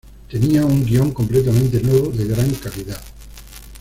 [0.27, 2.99] Tenía un guion completamente nuevo, de gran calidad.